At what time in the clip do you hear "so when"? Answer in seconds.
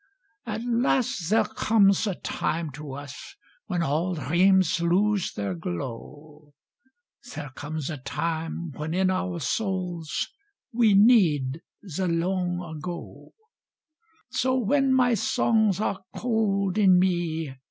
14.31-14.91